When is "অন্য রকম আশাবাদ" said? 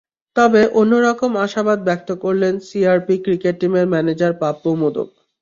0.79-1.79